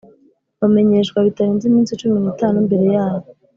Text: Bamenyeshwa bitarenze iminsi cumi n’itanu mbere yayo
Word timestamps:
Bamenyeshwa 0.59 1.17
bitarenze 1.27 1.63
iminsi 1.67 1.99
cumi 1.99 2.17
n’itanu 2.19 2.57
mbere 2.67 2.85
yayo 2.95 3.27